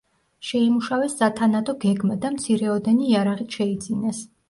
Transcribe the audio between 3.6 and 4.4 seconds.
შეიძინეს.